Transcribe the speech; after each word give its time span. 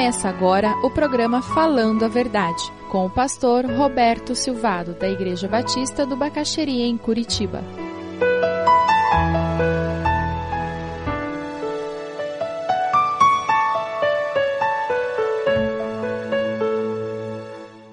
Começa 0.00 0.30
agora 0.30 0.70
o 0.82 0.90
programa 0.90 1.42
Falando 1.42 2.06
a 2.06 2.08
Verdade, 2.08 2.72
com 2.90 3.04
o 3.04 3.10
pastor 3.10 3.66
Roberto 3.66 4.34
Silvado, 4.34 4.94
da 4.94 5.06
Igreja 5.06 5.46
Batista 5.46 6.06
do 6.06 6.16
Bacaxeria, 6.16 6.86
em 6.86 6.96
Curitiba. 6.96 7.62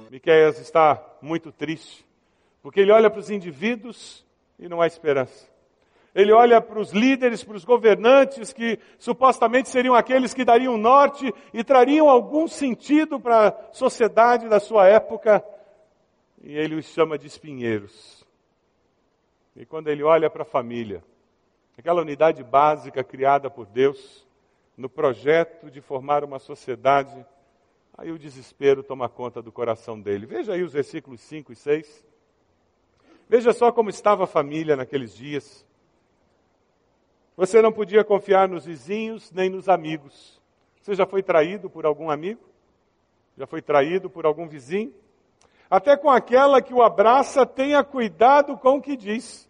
Miqueias 0.09 0.59
está 0.61 1.03
muito 1.21 1.51
triste, 1.51 2.05
porque 2.63 2.79
ele 2.79 2.93
olha 2.93 3.09
para 3.09 3.19
os 3.19 3.29
indivíduos 3.29 4.25
e 4.57 4.69
não 4.69 4.79
há 4.79 4.87
esperança. 4.87 5.56
Ele 6.17 6.33
olha 6.33 6.59
para 6.59 6.79
os 6.79 6.91
líderes, 6.93 7.43
para 7.43 7.55
os 7.55 7.63
governantes, 7.63 8.51
que 8.51 8.79
supostamente 8.97 9.69
seriam 9.69 9.93
aqueles 9.93 10.33
que 10.33 10.43
dariam 10.43 10.75
norte 10.75 11.31
e 11.53 11.63
trariam 11.63 12.09
algum 12.09 12.47
sentido 12.47 13.19
para 13.19 13.49
a 13.49 13.71
sociedade 13.71 14.49
da 14.49 14.59
sua 14.59 14.87
época, 14.87 15.45
e 16.41 16.57
ele 16.57 16.73
os 16.73 16.87
chama 16.87 17.19
de 17.19 17.27
espinheiros. 17.27 18.25
E 19.55 19.63
quando 19.63 19.89
ele 19.89 20.01
olha 20.01 20.27
para 20.27 20.41
a 20.41 20.45
família, 20.45 21.03
aquela 21.77 22.01
unidade 22.01 22.43
básica 22.43 23.03
criada 23.03 23.47
por 23.47 23.67
Deus, 23.67 24.25
no 24.75 24.89
projeto 24.89 25.69
de 25.69 25.81
formar 25.81 26.23
uma 26.23 26.39
sociedade, 26.39 27.23
aí 27.95 28.11
o 28.11 28.17
desespero 28.17 28.81
toma 28.81 29.07
conta 29.07 29.39
do 29.39 29.51
coração 29.51 30.01
dele. 30.01 30.25
Veja 30.25 30.53
aí 30.53 30.63
os 30.63 30.73
versículos 30.73 31.21
5 31.21 31.53
e 31.53 31.55
6. 31.55 32.05
Veja 33.29 33.53
só 33.53 33.71
como 33.71 33.91
estava 33.91 34.23
a 34.23 34.27
família 34.27 34.75
naqueles 34.75 35.15
dias. 35.15 35.66
Você 37.37 37.61
não 37.61 37.71
podia 37.71 38.03
confiar 38.03 38.49
nos 38.49 38.65
vizinhos 38.65 39.31
nem 39.31 39.47
nos 39.47 39.69
amigos. 39.69 40.41
Você 40.81 40.95
já 40.95 41.05
foi 41.05 41.21
traído 41.21 41.69
por 41.69 41.85
algum 41.85 42.09
amigo? 42.09 42.41
Já 43.37 43.45
foi 43.45 43.61
traído 43.61 44.09
por 44.09 44.25
algum 44.25 44.47
vizinho? 44.47 44.91
Até 45.69 45.95
com 45.95 46.09
aquela 46.09 46.63
que 46.63 46.73
o 46.73 46.81
abraça, 46.81 47.45
tenha 47.45 47.83
cuidado 47.83 48.57
com 48.57 48.77
o 48.77 48.81
que 48.81 48.97
diz. 48.97 49.47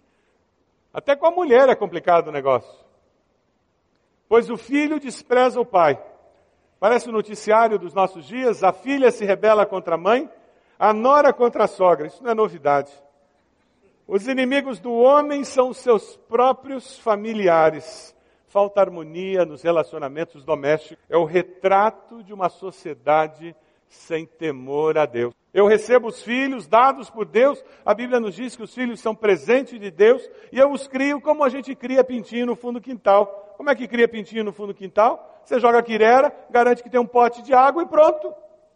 Até 0.94 1.16
com 1.16 1.28
a 1.28 1.32
mulher 1.32 1.70
é 1.70 1.76
complicado 1.76 2.28
o 2.28 2.32
negócio. 2.32 2.86
Pois 4.28 4.50
o 4.50 4.58
filho 4.58 5.00
despreza 5.00 5.62
o 5.62 5.66
pai. 5.66 5.98
Parece 6.82 7.08
o 7.08 7.14
noticiário 7.14 7.80
dos 7.80 7.94
nossos 7.94 8.26
dias: 8.26 8.66
a 8.66 8.74
filha 8.74 9.12
se 9.12 9.24
rebela 9.24 9.66
contra 9.66 9.96
a 9.96 9.98
mãe, 9.98 10.30
a 10.78 10.92
nora 10.92 11.32
contra 11.32 11.64
a 11.64 11.68
sogra. 11.68 12.08
Isso 12.08 12.22
não 12.22 12.32
é 12.32 12.36
novidade. 12.36 12.92
Os 14.08 14.26
inimigos 14.26 14.80
do 14.80 14.94
homem 14.94 15.44
são 15.44 15.74
seus 15.74 16.16
próprios 16.16 16.98
familiares. 16.98 18.16
Falta 18.48 18.80
harmonia 18.80 19.44
nos 19.44 19.62
relacionamentos 19.62 20.46
domésticos. 20.46 21.04
É 21.10 21.18
o 21.18 21.26
retrato 21.26 22.24
de 22.24 22.34
uma 22.34 22.48
sociedade 22.48 23.54
sem 23.90 24.26
temor 24.26 24.98
a 24.98 25.06
Deus. 25.06 25.34
Eu 25.54 25.68
recebo 25.68 26.08
os 26.08 26.24
filhos 26.24 26.68
dados 26.68 27.10
por 27.10 27.26
Deus. 27.26 27.62
A 27.86 27.94
Bíblia 27.94 28.18
nos 28.18 28.34
diz 28.34 28.56
que 28.56 28.64
os 28.64 28.74
filhos 28.74 29.02
são 29.02 29.14
presentes 29.14 29.78
de 29.78 29.92
Deus 29.92 30.26
e 30.54 30.58
eu 30.58 30.72
os 30.72 30.88
crio 30.88 31.20
como 31.20 31.44
a 31.44 31.50
gente 31.50 31.76
cria 31.76 32.02
pintinho 32.02 32.46
no 32.46 32.56
fundo 32.56 32.80
do 32.80 32.84
quintal. 32.84 33.56
Como 33.58 33.70
é 33.70 33.76
que 33.76 33.90
cria 33.90 34.08
pintinho 34.08 34.46
no 34.46 34.54
fundo 34.54 34.72
do 34.72 34.78
quintal? 34.78 35.42
Você 35.44 35.60
joga 35.60 35.84
quirera, 35.84 36.34
garante 36.50 36.82
que 36.82 36.90
tem 36.90 37.00
um 37.00 37.06
pote 37.06 37.42
de 37.42 37.54
água 37.54 37.84
e 37.84 37.86
pronto. 37.86 38.34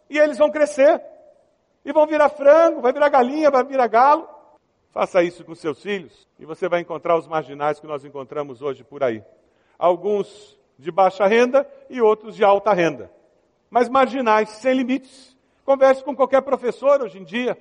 E 0.10 0.18
eles 0.18 0.38
vão 0.38 0.52
crescer. 0.52 1.02
E 1.86 1.94
vão 1.94 2.06
virar 2.06 2.28
frango, 2.28 2.82
vai 2.82 2.92
virar 2.92 3.08
galinha, 3.08 3.50
vai 3.50 3.64
virar 3.64 3.88
galo. 3.88 4.28
Faça 4.92 5.24
isso 5.24 5.44
com 5.46 5.56
seus 5.56 5.82
filhos 5.82 6.28
e 6.38 6.46
você 6.46 6.68
vai 6.68 6.82
encontrar 6.82 7.18
os 7.18 7.28
marginais 7.28 7.80
que 7.80 7.88
nós 7.88 8.04
encontramos 8.04 8.62
hoje 8.62 8.84
por 8.84 9.04
aí. 9.04 9.24
Alguns 9.80 10.60
de 10.78 10.92
baixa 10.92 11.26
renda 11.26 11.68
e 11.90 12.02
outros 12.02 12.36
de 12.36 12.44
alta 12.44 12.74
renda. 12.74 13.10
Mas 13.70 13.88
marginais, 13.88 14.50
sem 14.50 14.74
limites. 14.74 15.36
Converse 15.64 16.04
com 16.04 16.16
qualquer 16.16 16.42
professor 16.42 17.02
hoje 17.02 17.20
em 17.20 17.24
dia. 17.24 17.58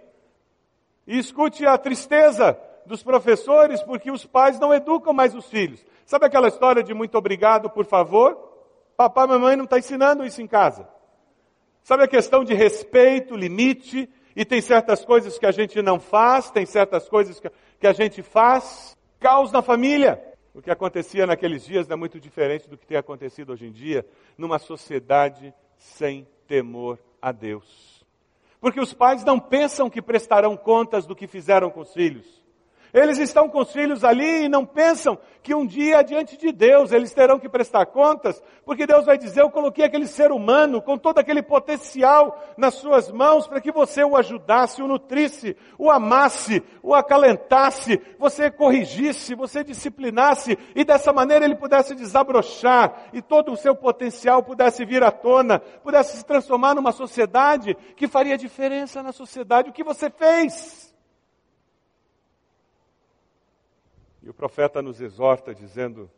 E 1.06 1.18
escute 1.18 1.64
a 1.64 1.78
tristeza 1.78 2.58
dos 2.84 3.02
professores 3.02 3.80
porque 3.82 4.10
os 4.10 4.26
pais 4.26 4.58
não 4.58 4.74
educam 4.74 5.12
mais 5.12 5.34
os 5.34 5.46
filhos. 5.46 5.84
Sabe 6.04 6.26
aquela 6.26 6.48
história 6.48 6.82
de 6.82 6.92
muito 6.92 7.16
obrigado, 7.16 7.70
por 7.70 7.84
favor? 7.84 8.36
Papai 8.96 9.26
e 9.26 9.28
mamãe 9.28 9.54
não 9.54 9.64
está 9.64 9.78
ensinando 9.78 10.24
isso 10.24 10.42
em 10.42 10.48
casa. 10.48 10.88
Sabe 11.84 12.02
a 12.02 12.08
questão 12.08 12.42
de 12.42 12.54
respeito, 12.54 13.36
limite, 13.36 14.08
e 14.40 14.44
tem 14.46 14.62
certas 14.62 15.04
coisas 15.04 15.38
que 15.38 15.44
a 15.44 15.50
gente 15.50 15.82
não 15.82 16.00
faz, 16.00 16.50
tem 16.50 16.64
certas 16.64 17.06
coisas 17.06 17.38
que, 17.78 17.86
a 17.86 17.92
gente 17.92 18.22
faz. 18.22 18.96
Caos 19.18 19.52
na 19.52 19.60
família. 19.60 20.18
O 20.54 20.62
que 20.62 20.70
acontecia 20.70 21.26
naqueles 21.26 21.62
dias 21.62 21.90
é 21.90 21.94
muito 21.94 22.18
diferente 22.18 22.66
do 22.66 22.78
que 22.78 22.86
tem 22.86 22.96
acontecido 22.96 23.52
hoje 23.52 23.66
em 23.66 23.70
dia, 23.70 24.02
numa 24.38 24.58
sociedade 24.58 25.52
sem 25.76 26.26
temor 26.48 26.98
a 27.20 27.32
Deus. 27.32 28.02
Porque 28.62 28.80
os 28.80 28.94
pais 28.94 29.22
não 29.24 29.38
pensam 29.38 29.90
que 29.90 30.00
prestarão 30.00 30.56
contas 30.56 31.04
do 31.04 31.14
que 31.14 31.26
fizeram 31.26 31.68
com 31.68 31.80
os 31.80 31.92
filhos. 31.92 32.39
Eles 32.92 33.18
estão 33.18 33.48
com 33.48 33.60
os 33.60 33.72
filhos 33.72 34.04
ali 34.04 34.44
e 34.44 34.48
não 34.48 34.66
pensam 34.66 35.18
que 35.42 35.54
um 35.54 35.64
dia, 35.66 36.02
diante 36.02 36.36
de 36.36 36.52
Deus, 36.52 36.92
eles 36.92 37.14
terão 37.14 37.38
que 37.38 37.48
prestar 37.48 37.86
contas, 37.86 38.42
porque 38.64 38.86
Deus 38.86 39.06
vai 39.06 39.16
dizer: 39.16 39.40
Eu 39.40 39.50
coloquei 39.50 39.84
aquele 39.84 40.06
ser 40.06 40.32
humano 40.32 40.82
com 40.82 40.98
todo 40.98 41.18
aquele 41.18 41.42
potencial 41.42 42.42
nas 42.56 42.74
suas 42.74 43.10
mãos 43.10 43.46
para 43.46 43.60
que 43.60 43.72
você 43.72 44.02
o 44.02 44.16
ajudasse, 44.16 44.82
o 44.82 44.88
nutrisse, 44.88 45.56
o 45.78 45.90
amasse, 45.90 46.62
o 46.82 46.94
acalentasse, 46.94 48.00
você 48.18 48.50
corrigisse, 48.50 49.34
você 49.34 49.62
disciplinasse 49.62 50.58
e 50.74 50.84
dessa 50.84 51.12
maneira 51.12 51.44
ele 51.44 51.56
pudesse 51.56 51.94
desabrochar 51.94 53.08
e 53.12 53.22
todo 53.22 53.52
o 53.52 53.56
seu 53.56 53.74
potencial 53.74 54.42
pudesse 54.42 54.84
vir 54.84 55.02
à 55.02 55.10
tona, 55.10 55.60
pudesse 55.82 56.16
se 56.16 56.24
transformar 56.24 56.74
numa 56.74 56.92
sociedade 56.92 57.76
que 57.96 58.08
faria 58.08 58.36
diferença 58.36 59.02
na 59.02 59.12
sociedade. 59.12 59.70
O 59.70 59.72
que 59.72 59.84
você 59.84 60.10
fez? 60.10 60.89
E 64.22 64.28
o 64.28 64.34
profeta 64.34 64.82
nos 64.82 65.00
exorta 65.00 65.54
dizendo: 65.54 66.10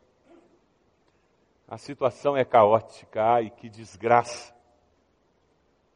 a 1.68 1.78
situação 1.78 2.36
é 2.36 2.44
caótica, 2.44 3.22
ai 3.24 3.50
que 3.50 3.68
desgraça. 3.68 4.54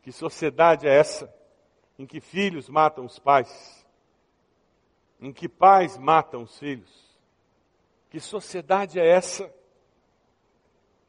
Que 0.03 0.13
sociedade 0.13 0.87
é 0.87 0.97
essa 0.97 1.35
em 1.99 2.07
que 2.07 2.21
filhos 2.21 2.69
matam 2.69 3.05
os 3.05 3.19
pais? 3.19 3.85
Em 5.21 5.33
que 5.33 5.49
pais 5.49 5.99
matam 5.99 6.43
os 6.43 6.59
filhos? 6.59 7.19
Que 8.09 8.21
sociedade 8.21 9.01
é 9.01 9.07
essa? 9.07 9.53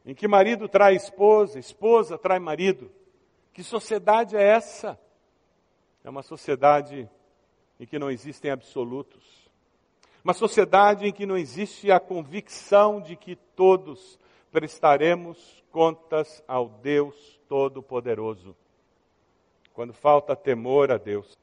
Em 0.03 0.15
que 0.15 0.27
marido 0.27 0.67
trai 0.67 0.95
esposa, 0.95 1.59
esposa 1.59 2.17
trai 2.17 2.39
marido? 2.39 2.91
Que 3.53 3.61
sociedade 3.61 4.35
é 4.35 4.41
essa? 4.41 4.99
É 6.03 6.09
uma 6.09 6.23
sociedade 6.23 7.07
em 7.79 7.85
que 7.85 7.99
não 7.99 8.09
existem 8.09 8.49
absolutos 8.49 9.46
uma 10.27 10.33
sociedade 10.33 11.07
em 11.07 11.13
que 11.13 11.25
não 11.25 11.37
existe 11.37 11.89
a 11.89 12.01
convicção 12.01 12.99
de 12.99 13.15
que 13.15 13.37
todos 13.55 14.19
prestaremos 14.51 15.63
contas 15.71 16.43
ao 16.45 16.67
Deus 16.67 17.39
Todo-Poderoso. 17.47 18.53
Quando 19.73 19.93
falta 19.93 20.35
temor 20.35 20.91
a 20.91 20.97
Deus, 20.97 21.37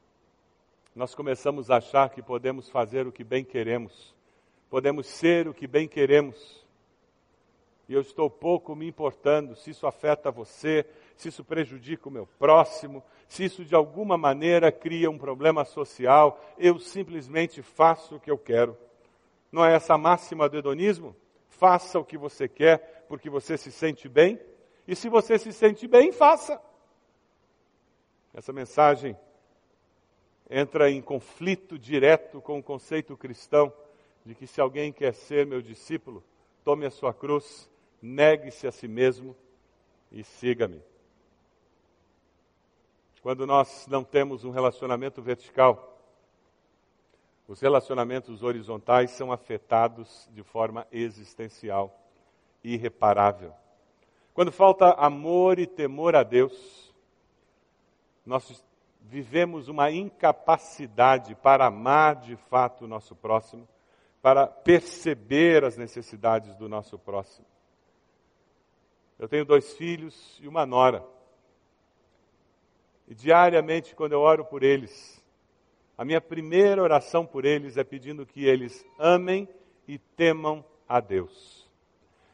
nós 0.95 1.15
começamos 1.15 1.71
a 1.71 1.77
achar 1.77 2.11
que 2.11 2.21
podemos 2.21 2.69
fazer 2.69 3.07
o 3.07 3.11
que 3.11 3.23
bem 3.23 3.43
queremos, 3.43 4.13
podemos 4.69 5.07
ser 5.07 5.47
o 5.47 5.53
que 5.53 5.65
bem 5.65 5.87
queremos. 5.87 6.63
E 7.89 7.93
eu 7.95 8.01
estou 8.01 8.29
pouco 8.29 8.75
me 8.75 8.87
importando 8.87 9.55
se 9.55 9.71
isso 9.71 9.87
afeta 9.87 10.29
você, 10.29 10.85
se 11.15 11.29
isso 11.29 11.43
prejudica 11.43 12.09
o 12.09 12.11
meu 12.11 12.27
próximo, 12.37 13.03
se 13.27 13.45
isso 13.45 13.63
de 13.63 13.73
alguma 13.73 14.17
maneira 14.17 14.71
cria 14.71 15.09
um 15.09 15.17
problema 15.17 15.63
social, 15.63 16.43
eu 16.57 16.77
simplesmente 16.77 17.61
faço 17.61 18.15
o 18.15 18.19
que 18.19 18.29
eu 18.29 18.37
quero. 18.37 18.77
Não 19.51 19.65
é 19.65 19.73
essa 19.73 19.93
a 19.93 19.97
máxima 19.97 20.49
do 20.49 20.57
hedonismo? 20.57 21.15
Faça 21.49 21.99
o 21.99 22.05
que 22.05 22.17
você 22.17 22.47
quer 22.47 23.05
porque 23.07 23.29
você 23.29 23.57
se 23.57 23.71
sente 23.71 24.09
bem, 24.09 24.39
e 24.87 24.95
se 24.95 25.09
você 25.09 25.39
se 25.39 25.51
sente 25.53 25.87
bem, 25.87 26.11
faça. 26.11 26.61
Essa 28.33 28.51
mensagem 28.51 29.17
entra 30.49 30.91
em 30.91 31.01
conflito 31.01 31.79
direto 31.79 32.41
com 32.41 32.59
o 32.59 32.63
conceito 32.63 33.17
cristão 33.17 33.73
de 34.25 34.35
que 34.35 34.45
se 34.45 34.59
alguém 34.59 34.91
quer 34.91 35.13
ser 35.13 35.45
meu 35.45 35.61
discípulo, 35.61 36.23
tome 36.63 36.85
a 36.85 36.91
sua 36.91 37.13
cruz, 37.13 37.69
negue-se 38.01 38.67
a 38.67 38.71
si 38.71 38.87
mesmo 38.87 39.35
e 40.11 40.23
siga-me. 40.23 40.81
Quando 43.25 43.47
nós 43.47 43.87
não 43.87 44.03
temos 44.03 44.43
um 44.43 44.51
relacionamento 44.51 45.19
vertical, 45.19 45.99
os 47.47 47.59
relacionamentos 47.59 48.43
horizontais 48.43 49.09
são 49.09 49.31
afetados 49.31 50.29
de 50.31 50.43
forma 50.43 50.85
existencial, 50.91 51.99
irreparável. 52.63 53.51
Quando 54.31 54.51
falta 54.51 54.91
amor 54.91 55.57
e 55.57 55.65
temor 55.65 56.15
a 56.15 56.21
Deus, 56.21 56.93
nós 58.23 58.63
vivemos 59.01 59.69
uma 59.69 59.89
incapacidade 59.89 61.33
para 61.33 61.65
amar 61.65 62.17
de 62.17 62.35
fato 62.35 62.85
o 62.85 62.87
nosso 62.87 63.15
próximo, 63.15 63.67
para 64.21 64.45
perceber 64.45 65.63
as 65.63 65.77
necessidades 65.77 66.55
do 66.57 66.69
nosso 66.69 66.99
próximo. 66.99 67.47
Eu 69.17 69.27
tenho 69.27 69.45
dois 69.45 69.73
filhos 69.73 70.39
e 70.43 70.47
uma 70.47 70.63
nora. 70.63 71.03
E 73.07 73.13
diariamente, 73.13 73.95
quando 73.95 74.13
eu 74.13 74.19
oro 74.19 74.43
por 74.45 74.63
eles, 74.63 75.23
a 75.97 76.03
minha 76.03 76.19
primeira 76.19 76.81
oração 76.81 77.25
por 77.25 77.45
eles 77.45 77.77
é 77.77 77.83
pedindo 77.83 78.25
que 78.25 78.45
eles 78.45 78.85
amem 78.97 79.47
e 79.87 79.97
temam 79.97 80.63
a 80.87 80.99
Deus. 80.99 81.69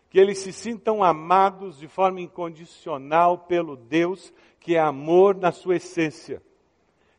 Que 0.09 0.19
eles 0.19 0.39
se 0.39 0.51
sintam 0.51 1.03
amados 1.03 1.77
de 1.77 1.87
forma 1.87 2.21
incondicional 2.21 3.37
pelo 3.37 3.75
Deus 3.75 4.33
que 4.59 4.75
é 4.75 4.79
amor 4.79 5.35
na 5.35 5.51
sua 5.51 5.75
essência. 5.75 6.41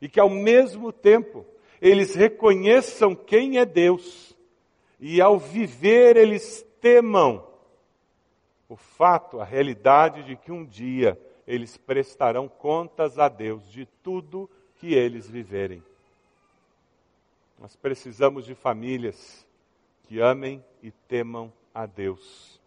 E 0.01 0.09
que 0.09 0.21
ao 0.21 0.31
mesmo 0.31 0.93
tempo 0.93 1.45
eles 1.81 2.15
reconheçam 2.15 3.15
quem 3.15 3.59
é 3.59 3.65
Deus. 3.65 4.37
E 4.99 5.21
ao 5.21 5.39
viver 5.39 6.17
eles 6.17 6.65
temam 6.81 7.47
o 8.69 8.77
fato, 8.77 9.41
a 9.41 9.45
realidade 9.45 10.23
de 10.23 10.37
que 10.37 10.51
um 10.51 10.65
dia 10.65 11.19
eles 11.47 11.77
prestarão 11.77 12.49
contas 12.49 13.19
a 13.19 13.29
Deus 13.29 13.71
de 13.71 13.87
tudo 14.03 14.49
que 14.77 14.95
eles 14.95 15.29
viverem. 15.29 15.83
Nós 17.59 17.77
precisamos 17.77 18.45
de 18.45 18.55
famílias 18.55 19.47
que 20.05 20.21
amem 20.21 20.65
e 20.83 20.91
temam 20.91 21.53
a 21.75 21.87
Deus. 21.87 22.61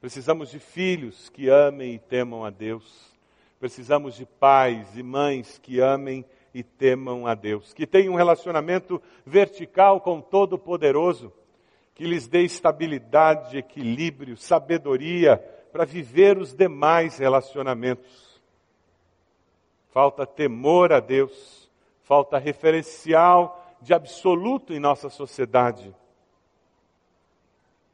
Precisamos 0.00 0.50
de 0.50 0.58
filhos 0.58 1.28
que 1.30 1.48
amem 1.48 1.94
e 1.94 1.98
temam 1.98 2.44
a 2.44 2.50
Deus. 2.50 3.12
Precisamos 3.58 4.16
de 4.16 4.26
pais 4.26 4.96
e 4.96 5.02
mães 5.02 5.58
que 5.58 5.80
amem 5.80 6.24
e 6.52 6.62
temam 6.62 7.26
a 7.26 7.34
Deus, 7.34 7.72
que 7.72 7.86
tenham 7.86 8.14
um 8.14 8.16
relacionamento 8.16 9.00
vertical 9.24 10.00
com 10.00 10.20
Todo-Poderoso, 10.20 11.32
que 11.94 12.04
lhes 12.04 12.26
dê 12.26 12.42
estabilidade, 12.42 13.56
equilíbrio, 13.56 14.36
sabedoria 14.36 15.42
para 15.72 15.84
viver 15.84 16.36
os 16.38 16.52
demais 16.52 17.18
relacionamentos. 17.18 18.40
Falta 19.88 20.26
temor 20.26 20.92
a 20.92 21.00
Deus, 21.00 21.70
falta 22.02 22.38
referencial 22.38 23.74
de 23.80 23.92
absoluto 23.94 24.72
em 24.72 24.78
nossa 24.78 25.08
sociedade. 25.08 25.94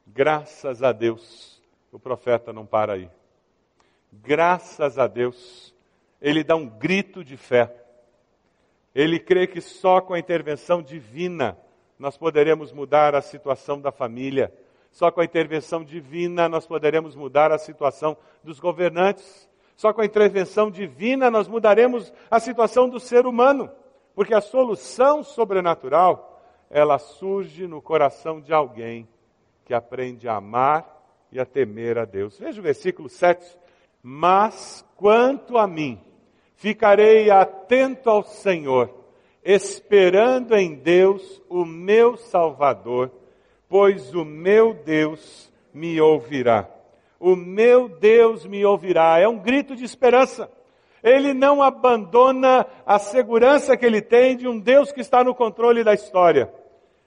Graças 0.06 0.82
a 0.82 0.92
Deus, 0.92 1.62
o 1.92 1.98
profeta 1.98 2.52
não 2.52 2.66
para 2.66 2.94
aí. 2.94 3.08
Graças 4.12 4.98
a 4.98 5.06
Deus, 5.06 5.74
ele 6.20 6.42
dá 6.42 6.56
um 6.56 6.68
grito 6.68 7.22
de 7.22 7.36
fé. 7.36 7.72
Ele 8.94 9.20
crê 9.20 9.46
que 9.46 9.60
só 9.60 10.00
com 10.00 10.14
a 10.14 10.18
intervenção 10.18 10.82
divina 10.82 11.56
nós 11.98 12.16
poderemos 12.16 12.72
mudar 12.72 13.14
a 13.14 13.20
situação 13.20 13.80
da 13.80 13.92
família. 13.92 14.52
Só 14.90 15.10
com 15.10 15.20
a 15.20 15.24
intervenção 15.24 15.84
divina 15.84 16.48
nós 16.48 16.66
poderemos 16.66 17.14
mudar 17.14 17.52
a 17.52 17.58
situação 17.58 18.16
dos 18.42 18.58
governantes. 18.58 19.48
Só 19.76 19.92
com 19.92 20.00
a 20.00 20.06
intervenção 20.06 20.70
divina 20.70 21.30
nós 21.30 21.46
mudaremos 21.48 22.12
a 22.30 22.40
situação 22.40 22.88
do 22.88 22.98
ser 22.98 23.26
humano. 23.26 23.70
Porque 24.14 24.34
a 24.34 24.40
solução 24.40 25.22
sobrenatural, 25.22 26.42
ela 26.68 26.98
surge 26.98 27.66
no 27.66 27.80
coração 27.80 28.40
de 28.40 28.52
alguém 28.52 29.08
que 29.64 29.72
aprende 29.72 30.28
a 30.28 30.36
amar 30.36 30.96
e 31.30 31.38
a 31.38 31.46
temer 31.46 31.98
a 31.98 32.04
Deus. 32.04 32.38
Veja 32.38 32.60
o 32.60 32.64
versículo 32.64 33.08
7. 33.08 33.56
Mas 34.02 34.84
quanto 34.96 35.56
a 35.56 35.66
mim, 35.66 36.00
ficarei 36.56 37.30
atento 37.30 38.10
ao 38.10 38.22
Senhor 38.22 38.98
esperando 39.44 40.54
em 40.54 40.74
Deus 40.74 41.42
o 41.48 41.64
meu 41.64 42.18
Salvador, 42.18 43.10
pois 43.68 44.14
o 44.14 44.24
meu 44.24 44.74
Deus 44.74 45.52
me 45.72 46.00
ouvirá. 46.00 46.68
O 47.20 47.34
meu 47.34 47.88
Deus 47.88 48.46
me 48.46 48.64
ouvirá. 48.64 49.18
É 49.18 49.28
um 49.28 49.38
grito 49.38 49.74
de 49.74 49.84
esperança. 49.84 50.50
Ele 51.02 51.32
não 51.32 51.62
abandona 51.62 52.66
a 52.84 52.98
segurança 52.98 53.76
que 53.76 53.86
ele 53.86 54.00
tem 54.00 54.36
de 54.36 54.48
um 54.48 54.58
Deus 54.58 54.90
que 54.90 55.00
está 55.00 55.22
no 55.22 55.34
controle 55.34 55.84
da 55.84 55.94
história. 55.94 56.52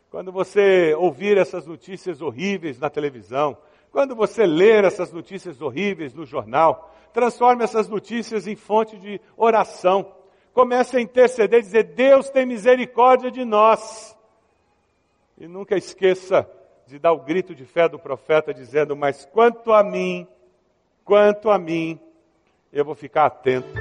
Quando 0.09 0.31
você 0.31 0.93
ouvir 0.95 1.37
essas 1.37 1.65
notícias 1.65 2.21
horríveis 2.21 2.79
na 2.79 2.89
televisão, 2.89 3.57
quando 3.91 4.15
você 4.15 4.45
ler 4.45 4.83
essas 4.83 5.11
notícias 5.11 5.61
horríveis 5.61 6.13
no 6.13 6.25
jornal, 6.25 6.93
transforme 7.13 7.63
essas 7.63 7.87
notícias 7.89 8.47
em 8.47 8.55
fonte 8.55 8.97
de 8.97 9.19
oração 9.35 10.13
comece 10.53 10.97
a 10.97 11.01
interceder 11.01 11.61
dizer: 11.61 11.83
Deus 11.83 12.29
tem 12.29 12.45
misericórdia 12.45 13.31
de 13.31 13.43
nós. 13.45 14.17
E 15.37 15.47
nunca 15.47 15.75
esqueça 15.75 16.47
de 16.87 16.99
dar 16.99 17.13
o 17.13 17.19
grito 17.19 17.55
de 17.55 17.65
fé 17.65 17.87
do 17.87 17.97
profeta, 17.97 18.53
dizendo: 18.53 18.95
Mas 18.95 19.25
quanto 19.25 19.71
a 19.71 19.83
mim, 19.83 20.27
quanto 21.03 21.49
a 21.49 21.57
mim, 21.57 21.99
eu 22.71 22.85
vou 22.85 22.95
ficar 22.95 23.25
atento, 23.25 23.77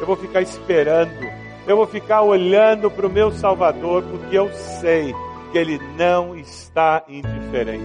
eu 0.00 0.06
vou 0.06 0.16
ficar 0.16 0.40
esperando, 0.40 1.24
eu 1.66 1.76
vou 1.76 1.86
ficar 1.86 2.22
olhando 2.22 2.90
para 2.90 3.06
o 3.06 3.10
meu 3.10 3.30
Salvador, 3.30 4.02
porque 4.04 4.36
eu 4.36 4.52
sei 4.52 5.14
que 5.52 5.58
Ele 5.58 5.78
não 5.96 6.36
está 6.36 7.04
indiferente. 7.08 7.84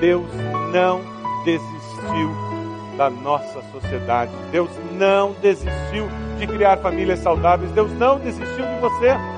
Deus 0.00 0.28
não 0.72 1.00
desistiu 1.44 2.48
da 2.96 3.08
nossa 3.08 3.62
sociedade. 3.72 4.32
Deus 4.50 4.70
não 4.92 5.32
desistiu 5.34 6.08
de 6.38 6.46
criar 6.46 6.76
famílias 6.78 7.20
saudáveis. 7.20 7.70
Deus 7.72 7.90
não 7.92 8.18
desistiu 8.18 8.66
de 8.66 8.80
você. 8.80 9.37